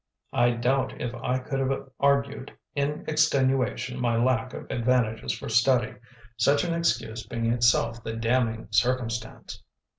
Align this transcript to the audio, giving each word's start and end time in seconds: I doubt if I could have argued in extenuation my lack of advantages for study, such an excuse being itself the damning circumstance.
I 0.33 0.49
doubt 0.53 0.99
if 0.99 1.13
I 1.13 1.37
could 1.37 1.59
have 1.59 1.91
argued 1.99 2.51
in 2.73 3.05
extenuation 3.07 3.99
my 3.99 4.17
lack 4.17 4.51
of 4.51 4.65
advantages 4.71 5.31
for 5.31 5.47
study, 5.47 5.93
such 6.37 6.63
an 6.63 6.73
excuse 6.73 7.23
being 7.27 7.45
itself 7.53 8.03
the 8.03 8.15
damning 8.15 8.67
circumstance. 8.71 9.61